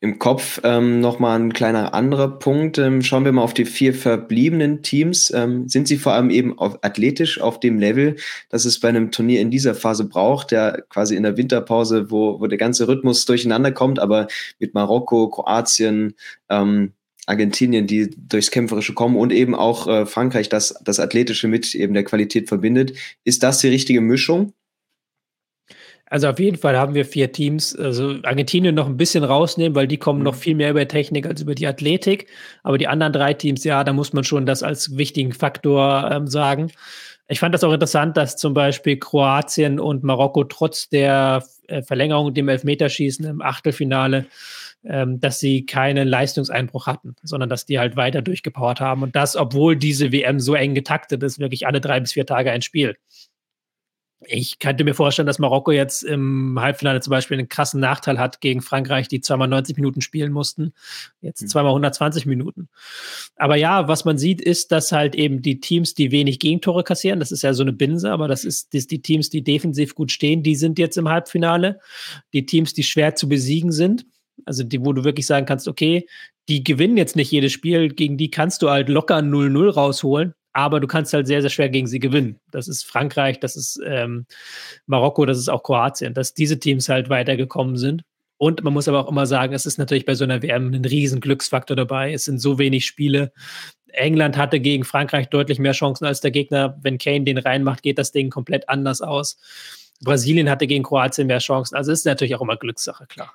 [0.00, 0.60] im Kopf.
[0.62, 2.78] Ähm, Nochmal ein kleiner anderer Punkt.
[2.78, 5.32] Ähm, schauen wir mal auf die vier verbliebenen Teams.
[5.34, 8.16] Ähm, sind sie vor allem eben auf, athletisch auf dem Level,
[8.50, 12.40] dass es bei einem Turnier in dieser Phase braucht, der quasi in der Winterpause, wo,
[12.40, 16.14] wo der ganze Rhythmus durcheinander kommt, aber mit Marokko, Kroatien,
[16.50, 16.92] ähm,
[17.26, 21.94] Argentinien, die durchs Kämpferische kommen und eben auch äh, Frankreich, das das Athletische mit eben
[21.94, 22.92] der Qualität verbindet.
[23.24, 24.52] Ist das die richtige Mischung?
[26.14, 27.74] Also auf jeden Fall haben wir vier Teams.
[27.76, 30.26] Also Argentinien noch ein bisschen rausnehmen, weil die kommen mhm.
[30.26, 32.28] noch viel mehr über Technik als über die Athletik.
[32.62, 36.28] Aber die anderen drei Teams, ja, da muss man schon das als wichtigen Faktor ähm,
[36.28, 36.70] sagen.
[37.26, 42.32] Ich fand das auch interessant, dass zum Beispiel Kroatien und Marokko trotz der äh, Verlängerung
[42.32, 44.26] dem Elfmeterschießen im Achtelfinale,
[44.84, 49.02] ähm, dass sie keinen Leistungseinbruch hatten, sondern dass die halt weiter durchgepowert haben.
[49.02, 52.52] Und das, obwohl diese WM so eng getaktet ist, wirklich alle drei bis vier Tage
[52.52, 52.94] ein Spiel.
[54.26, 58.40] Ich könnte mir vorstellen, dass Marokko jetzt im Halbfinale zum Beispiel einen krassen Nachteil hat
[58.40, 60.72] gegen Frankreich, die zweimal 90 Minuten spielen mussten,
[61.20, 61.48] jetzt mhm.
[61.48, 62.68] zweimal 120 Minuten.
[63.36, 67.20] Aber ja, was man sieht, ist, dass halt eben die Teams, die wenig Gegentore kassieren,
[67.20, 70.10] das ist ja so eine Binse, aber das ist, das die Teams, die defensiv gut
[70.10, 71.80] stehen, die sind jetzt im Halbfinale.
[72.32, 74.06] Die Teams, die schwer zu besiegen sind,
[74.46, 76.06] also die, wo du wirklich sagen kannst, okay,
[76.48, 80.80] die gewinnen jetzt nicht jedes Spiel, gegen die kannst du halt locker 0-0 rausholen aber
[80.80, 82.40] du kannst halt sehr, sehr schwer gegen sie gewinnen.
[82.50, 84.24] Das ist Frankreich, das ist ähm,
[84.86, 88.04] Marokko, das ist auch Kroatien, dass diese Teams halt weitergekommen sind.
[88.38, 90.84] Und man muss aber auch immer sagen, es ist natürlich bei so einer WM ein
[90.84, 92.12] riesen Glücksfaktor dabei.
[92.12, 93.32] Es sind so wenig Spiele.
[93.88, 96.78] England hatte gegen Frankreich deutlich mehr Chancen als der Gegner.
[96.82, 99.38] Wenn Kane den reinmacht, geht das Ding komplett anders aus.
[100.02, 101.76] Brasilien hatte gegen Kroatien mehr Chancen.
[101.76, 103.32] Also es ist natürlich auch immer Glückssache, klar.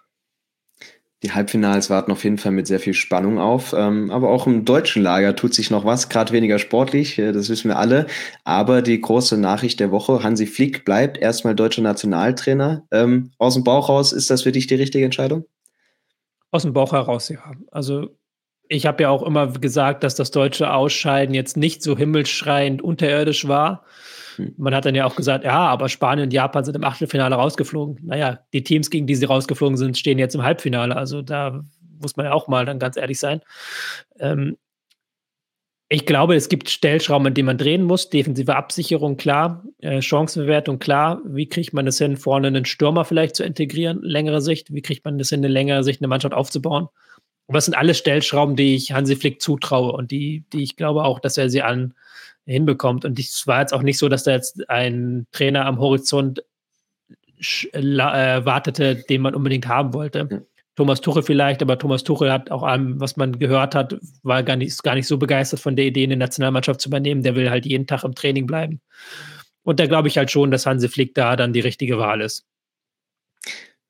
[1.22, 3.74] Die Halbfinals warten auf jeden Fall mit sehr viel Spannung auf.
[3.78, 7.50] Ähm, aber auch im deutschen Lager tut sich noch was, gerade weniger sportlich, äh, das
[7.50, 8.08] wissen wir alle.
[8.46, 12.86] Aber die große Nachricht der Woche, Hansi Flick bleibt erstmal deutscher Nationaltrainer.
[12.92, 15.46] Ähm, aus dem Bauch raus, ist das für dich die richtige Entscheidung?
[16.52, 17.52] Aus dem Bauch heraus, ja.
[17.70, 18.16] Also
[18.70, 23.48] ich habe ja auch immer gesagt, dass das deutsche Ausscheiden jetzt nicht so himmelschreiend unterirdisch
[23.48, 23.84] war.
[24.58, 28.00] Man hat dann ja auch gesagt, ja, aber Spanien und Japan sind im Achtelfinale rausgeflogen.
[28.04, 30.96] Naja, die Teams, gegen die sie rausgeflogen sind, stehen jetzt im Halbfinale.
[30.96, 31.62] Also da
[32.00, 33.42] muss man ja auch mal dann ganz ehrlich sein.
[34.20, 34.56] Ähm,
[35.92, 38.12] ich glaube, es gibt Stellschrauben, an denen man drehen muss.
[38.12, 39.64] Defensive Absicherung, klar.
[39.80, 41.22] Äh, Chancenbewertung, klar.
[41.26, 44.72] Wie kriegt man es hin, vorne einen Stürmer vielleicht zu integrieren, längere Sicht?
[44.72, 46.88] Wie kriegt man es hin, eine längere Sicht, eine Mannschaft aufzubauen?
[47.50, 51.04] Aber das sind alle Stellschrauben, die ich Hansi Flick zutraue und die, die ich glaube
[51.04, 51.96] auch, dass er sie an,
[52.46, 53.06] hinbekommt.
[53.06, 56.44] Und es war jetzt auch nicht so, dass da jetzt ein Trainer am Horizont
[57.74, 60.28] äh, wartete, den man unbedingt haben wollte.
[60.30, 60.40] Ja.
[60.76, 64.56] Thomas Tuchel vielleicht, aber Thomas Tuchel hat auch allem, was man gehört hat, war gar
[64.56, 67.24] nicht, gar nicht so begeistert von der Idee, eine Nationalmannschaft zu übernehmen.
[67.24, 68.80] Der will halt jeden Tag im Training bleiben.
[69.64, 72.46] Und da glaube ich halt schon, dass Hansi Flick da dann die richtige Wahl ist.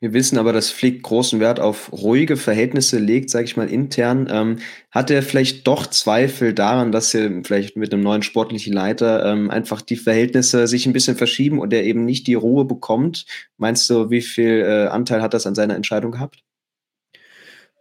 [0.01, 4.29] Wir wissen aber, dass Flick großen Wert auf ruhige Verhältnisse legt, sage ich mal intern.
[4.31, 4.59] Ähm,
[4.91, 9.51] hat er vielleicht doch Zweifel daran, dass er vielleicht mit einem neuen sportlichen Leiter ähm,
[9.51, 13.25] einfach die Verhältnisse sich ein bisschen verschieben und er eben nicht die Ruhe bekommt?
[13.57, 16.43] Meinst du, wie viel äh, Anteil hat das an seiner Entscheidung gehabt?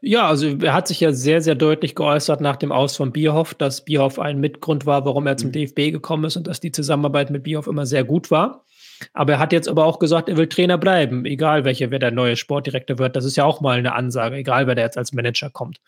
[0.00, 3.54] Ja, also er hat sich ja sehr, sehr deutlich geäußert nach dem Aus von Bierhoff,
[3.54, 5.52] dass Bierhoff ein Mitgrund war, warum er zum mhm.
[5.52, 8.64] DFB gekommen ist und dass die Zusammenarbeit mit Bierhoff immer sehr gut war.
[9.12, 12.10] Aber er hat jetzt aber auch gesagt, er will Trainer bleiben, egal welcher wer der
[12.10, 13.16] neue Sportdirektor wird.
[13.16, 15.80] Das ist ja auch mal eine Ansage, egal wer der jetzt als Manager kommt.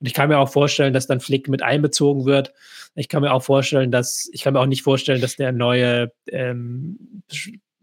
[0.00, 2.52] Und ich kann mir auch vorstellen, dass dann Flick mit einbezogen wird.
[2.94, 6.12] Ich kann mir auch vorstellen, dass ich kann mir auch nicht vorstellen, dass der neue
[6.28, 7.22] ähm,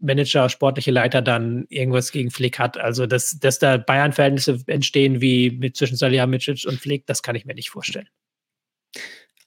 [0.02, 2.76] Manager, sportliche Leiter dann irgendwas gegen Flick hat.
[2.76, 7.46] Also, dass, dass da Bayern-Verhältnisse entstehen wie mit zwischen Salihamidzic und Flick, das kann ich
[7.46, 8.08] mir nicht vorstellen.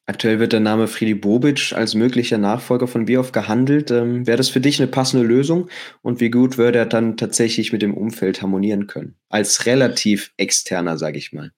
[0.07, 3.89] Aktuell wird der Name Friedi Bobic als möglicher Nachfolger von Bioff gehandelt.
[3.89, 5.67] Ähm, Wäre das für dich eine passende Lösung?
[6.03, 9.15] Und wie gut würde er dann tatsächlich mit dem Umfeld harmonieren können?
[9.29, 11.51] Als relativ externer, sage ich mal.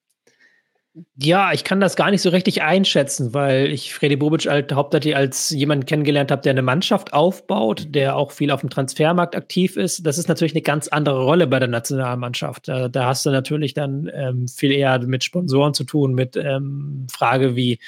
[1.20, 5.16] Ja, ich kann das gar nicht so richtig einschätzen, weil ich Freddy Bobic halt hauptsächlich
[5.16, 9.78] als jemanden kennengelernt habe, der eine Mannschaft aufbaut, der auch viel auf dem Transfermarkt aktiv
[9.78, 10.06] ist.
[10.06, 12.68] Das ist natürlich eine ganz andere Rolle bei der Nationalmannschaft.
[12.68, 17.08] Da, da hast du natürlich dann ähm, viel eher mit Sponsoren zu tun, mit ähm,
[17.12, 17.80] Frage wie,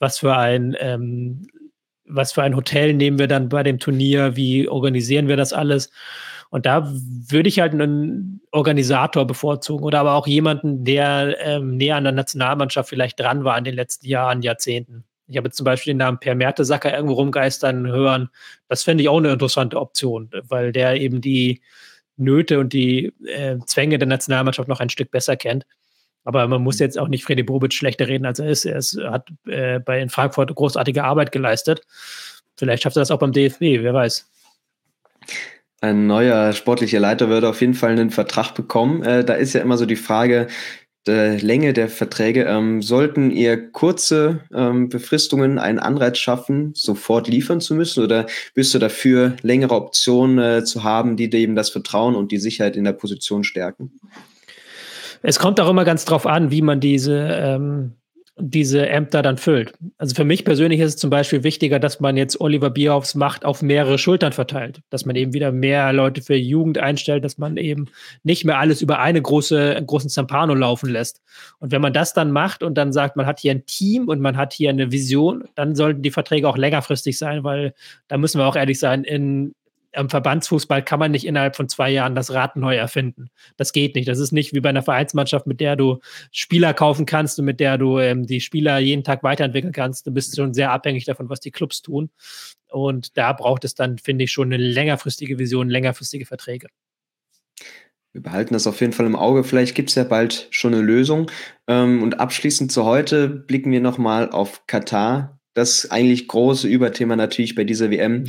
[0.00, 1.46] was für ein ähm,
[2.04, 5.90] was für ein Hotel nehmen wir dann bei dem Turnier, wie organisieren wir das alles?
[6.52, 11.96] Und da würde ich halt einen Organisator bevorzugen oder aber auch jemanden, der ähm, näher
[11.96, 15.04] an der Nationalmannschaft vielleicht dran war in den letzten Jahren, Jahrzehnten.
[15.26, 18.28] Ich habe jetzt zum Beispiel den Namen Per Mertesacker irgendwo rumgeistern hören.
[18.68, 21.62] Das fände ich auch eine interessante Option, weil der eben die
[22.18, 25.64] Nöte und die äh, Zwänge der Nationalmannschaft noch ein Stück besser kennt.
[26.22, 28.66] Aber man muss jetzt auch nicht Freddy Bobic schlechter reden, als er ist.
[28.66, 31.80] Er ist, hat äh, bei in Frankfurt großartige Arbeit geleistet.
[32.58, 34.28] Vielleicht schafft er das auch beim DFB, wer weiß
[35.82, 39.02] ein neuer sportlicher Leiter würde auf jeden Fall einen Vertrag bekommen.
[39.02, 40.46] Äh, da ist ja immer so die Frage
[41.06, 42.44] der Länge der Verträge.
[42.44, 48.04] Ähm, sollten ihr kurze ähm, Befristungen einen Anreiz schaffen, sofort liefern zu müssen?
[48.04, 52.38] Oder bist du dafür, längere Optionen äh, zu haben, die eben das Vertrauen und die
[52.38, 53.92] Sicherheit in der Position stärken?
[55.22, 57.94] Es kommt auch immer ganz drauf an, wie man diese ähm,
[58.38, 59.74] diese Ämter dann füllt.
[59.98, 63.44] Also für mich persönlich ist es zum Beispiel wichtiger, dass man jetzt Oliver Bierhoffs Macht
[63.44, 67.58] auf mehrere Schultern verteilt, dass man eben wieder mehr Leute für Jugend einstellt, dass man
[67.58, 67.88] eben
[68.22, 71.20] nicht mehr alles über eine große, großen Zampano laufen lässt.
[71.58, 74.20] Und wenn man das dann macht und dann sagt, man hat hier ein Team und
[74.20, 77.74] man hat hier eine Vision, dann sollten die Verträge auch längerfristig sein, weil
[78.08, 79.54] da müssen wir auch ehrlich sein, in
[79.94, 83.30] am Verbandsfußball kann man nicht innerhalb von zwei Jahren das Rad neu erfinden.
[83.56, 84.08] Das geht nicht.
[84.08, 85.98] Das ist nicht wie bei einer Vereinsmannschaft, mit der du
[86.30, 90.06] Spieler kaufen kannst und mit der du ähm, die Spieler jeden Tag weiterentwickeln kannst.
[90.06, 92.10] Du bist schon sehr abhängig davon, was die Clubs tun.
[92.68, 96.68] Und da braucht es dann, finde ich, schon eine längerfristige Vision, längerfristige Verträge.
[98.12, 99.42] Wir behalten das auf jeden Fall im Auge.
[99.42, 101.30] Vielleicht gibt es ja bald schon eine Lösung.
[101.66, 105.38] Ähm, und abschließend zu heute blicken wir nochmal auf Katar.
[105.54, 108.24] Das eigentlich große Überthema natürlich bei dieser WM.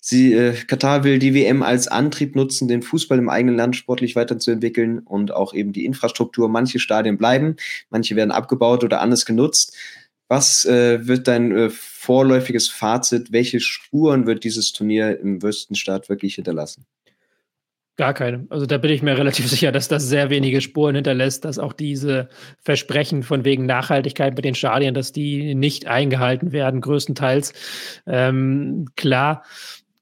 [0.00, 4.14] Sie, äh, Katar will die WM als Antrieb nutzen, den Fußball im eigenen Land sportlich
[4.14, 6.48] weiterzuentwickeln und auch eben die Infrastruktur.
[6.48, 7.56] Manche Stadien bleiben,
[7.90, 9.76] manche werden abgebaut oder anders genutzt.
[10.28, 13.32] Was äh, wird dein äh, vorläufiges Fazit?
[13.32, 16.86] Welche Spuren wird dieses Turnier im Wüstenstaat wirklich hinterlassen?
[17.98, 18.46] Gar keine.
[18.48, 21.72] Also da bin ich mir relativ sicher, dass das sehr wenige Spuren hinterlässt, dass auch
[21.72, 22.28] diese
[22.60, 27.52] Versprechen von wegen Nachhaltigkeit mit den Stadien, dass die nicht eingehalten werden, größtenteils.
[28.06, 29.42] Ähm, klar,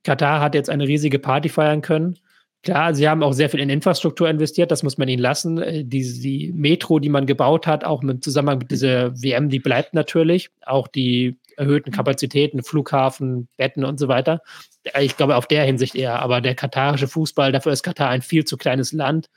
[0.05, 2.19] Katar hat jetzt eine riesige Party feiern können.
[2.63, 5.57] Klar, sie haben auch sehr viel in Infrastruktur investiert, das muss man ihnen lassen.
[5.63, 9.59] Äh, die, die Metro, die man gebaut hat, auch im Zusammenhang mit dieser WM, die
[9.59, 10.51] bleibt natürlich.
[10.67, 14.43] Auch die erhöhten Kapazitäten, Flughafen, Betten und so weiter.
[15.01, 16.21] Ich glaube, auf der Hinsicht eher.
[16.21, 19.29] Aber der katarische Fußball, dafür ist Katar ein viel zu kleines Land.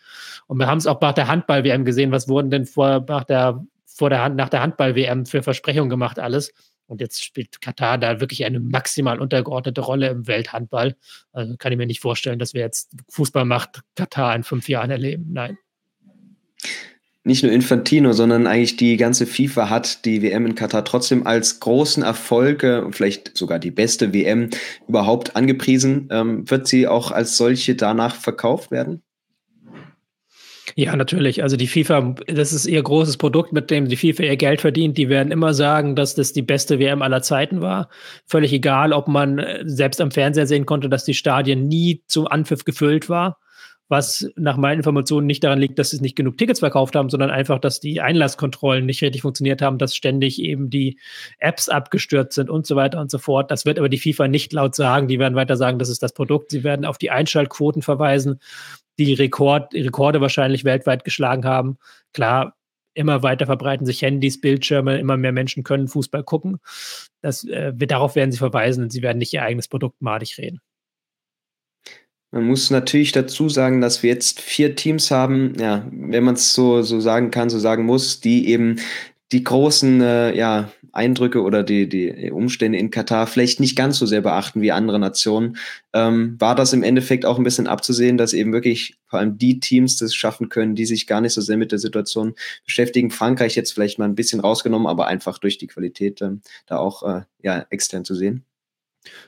[0.47, 2.11] Und wir haben es auch nach der Handball-WM gesehen.
[2.11, 6.53] Was wurden denn vor, nach der, vor der, nach der Handball-WM für Versprechungen gemacht alles?
[6.89, 10.95] Und jetzt spielt Katar da wirklich eine maximal untergeordnete Rolle im Welthandball.
[11.31, 15.27] Also kann ich mir nicht vorstellen, dass wir jetzt Fußballmacht Katar in fünf Jahren erleben.
[15.31, 15.57] Nein.
[17.29, 21.59] Nicht nur Infantino, sondern eigentlich die ganze FIFA hat die WM in Katar trotzdem als
[21.59, 24.49] großen Erfolg und vielleicht sogar die beste WM
[24.87, 26.09] überhaupt angepriesen.
[26.09, 29.03] Ähm, wird sie auch als solche danach verkauft werden?
[30.75, 31.43] Ja, natürlich.
[31.43, 34.97] Also die FIFA, das ist ihr großes Produkt, mit dem die FIFA ihr Geld verdient.
[34.97, 37.89] Die werden immer sagen, dass das die beste WM aller Zeiten war.
[38.25, 42.25] Völlig egal, ob man äh, selbst am Fernseher sehen konnte, dass die Stadien nie zum
[42.25, 43.37] Anpfiff gefüllt war.
[43.89, 47.31] Was nach meinen Informationen nicht daran liegt, dass sie nicht genug Tickets verkauft haben, sondern
[47.31, 50.99] einfach, dass die Einlasskontrollen nicht richtig funktioniert haben, dass ständig eben die
[51.39, 53.51] Apps abgestürzt sind und so weiter und so fort.
[53.51, 55.07] Das wird aber die FIFA nicht laut sagen.
[55.07, 56.51] Die werden weiter sagen, das ist das Produkt.
[56.51, 58.39] Sie werden auf die Einschaltquoten verweisen
[58.99, 61.77] die Rekord, Rekorde wahrscheinlich weltweit geschlagen haben.
[62.13, 62.57] Klar,
[62.93, 66.59] immer weiter verbreiten sich Handys, Bildschirme, immer mehr Menschen können Fußball gucken.
[67.21, 70.59] Das, äh, darauf werden sie verweisen und sie werden nicht ihr eigenes Produkt madig reden.
[72.31, 76.53] Man muss natürlich dazu sagen, dass wir jetzt vier Teams haben, ja, wenn man es
[76.53, 78.75] so, so sagen kann, so sagen muss, die eben
[79.31, 84.05] die großen äh, ja, Eindrücke oder die, die Umstände in Katar vielleicht nicht ganz so
[84.05, 85.57] sehr beachten wie andere Nationen,
[85.93, 89.59] ähm, war das im Endeffekt auch ein bisschen abzusehen, dass eben wirklich vor allem die
[89.59, 93.11] Teams das schaffen können, die sich gar nicht so sehr mit der Situation beschäftigen.
[93.11, 97.03] Frankreich jetzt vielleicht mal ein bisschen rausgenommen, aber einfach durch die Qualität ähm, da auch
[97.03, 98.45] äh, ja, extern zu sehen.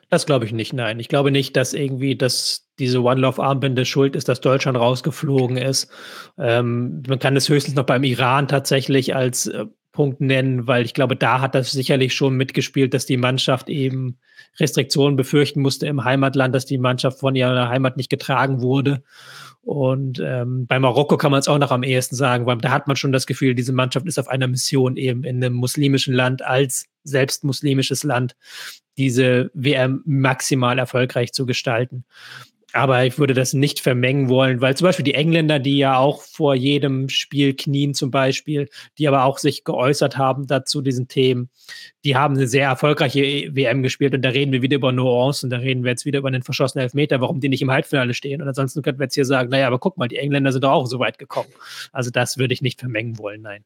[0.10, 1.00] Das glaube ich nicht, nein.
[1.00, 5.90] Ich glaube nicht, dass irgendwie das, diese One-Love-Armbinde schuld ist, dass Deutschland rausgeflogen ist.
[6.38, 10.94] Ähm, man kann es höchstens noch beim Iran tatsächlich als äh, Punkt nennen, weil ich
[10.94, 14.18] glaube, da hat das sicherlich schon mitgespielt, dass die Mannschaft eben
[14.60, 19.04] Restriktionen befürchten musste im Heimatland, dass die Mannschaft von ihrer Heimat nicht getragen wurde.
[19.64, 22.88] Und ähm, bei Marokko kann man es auch noch am ehesten sagen, weil da hat
[22.88, 26.42] man schon das Gefühl, diese Mannschaft ist auf einer Mission eben in einem muslimischen Land
[26.42, 28.36] als selbst muslimisches Land
[28.98, 32.06] diese WM maximal erfolgreich zu gestalten.
[32.74, 36.22] Aber ich würde das nicht vermengen wollen, weil zum Beispiel die Engländer, die ja auch
[36.22, 41.50] vor jedem Spiel knien zum Beispiel, die aber auch sich geäußert haben dazu diesen Themen,
[42.06, 43.22] die haben eine sehr erfolgreiche
[43.56, 46.30] WM gespielt und da reden wir wieder über Nuancen, da reden wir jetzt wieder über
[46.30, 48.42] einen verschossenen Elfmeter, warum die nicht im Halbfinale stehen.
[48.42, 50.72] Und ansonsten könnten wir jetzt hier sagen, naja, aber guck mal, die Engländer sind doch
[50.72, 51.50] auch so weit gekommen.
[51.92, 53.66] Also das würde ich nicht vermengen wollen, nein.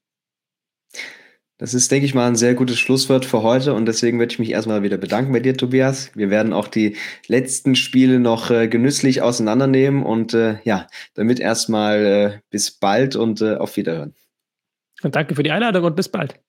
[1.57, 4.39] Das ist, denke ich mal, ein sehr gutes Schlusswort für heute und deswegen möchte ich
[4.39, 6.11] mich erstmal wieder bedanken bei dir, Tobias.
[6.13, 12.05] Wir werden auch die letzten Spiele noch äh, genüsslich auseinandernehmen und äh, ja, damit erstmal
[12.05, 14.13] äh, bis bald und äh, auf Wiederhören.
[15.01, 16.39] Und danke für die Einladung und bis bald.